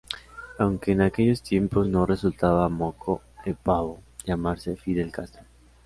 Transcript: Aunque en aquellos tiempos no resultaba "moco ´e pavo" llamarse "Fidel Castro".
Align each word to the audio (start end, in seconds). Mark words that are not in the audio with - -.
Aunque 0.57 0.93
en 0.93 1.01
aquellos 1.01 1.43
tiempos 1.43 1.85
no 1.87 2.07
resultaba 2.07 2.67
"moco 2.69 3.21
´e 3.45 3.55
pavo" 3.55 4.01
llamarse 4.25 4.75
"Fidel 4.75 5.11
Castro". 5.11 5.43